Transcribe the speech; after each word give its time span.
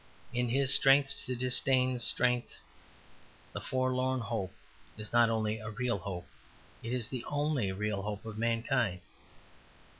It 0.33 0.45
is 0.45 0.49
his 0.51 0.73
strength 0.73 1.13
to 1.27 1.35
disdain 1.35 1.99
strength. 1.99 2.57
The 3.53 3.61
forlorn 3.61 4.19
hope 4.19 4.51
is 4.97 5.13
not 5.13 5.29
only 5.29 5.59
a 5.59 5.69
real 5.69 5.99
hope, 5.99 6.25
it 6.81 6.91
is 6.91 7.07
the 7.09 7.23
only 7.25 7.71
real 7.71 8.01
hope 8.01 8.25
of 8.25 8.35
mankind. 8.35 9.01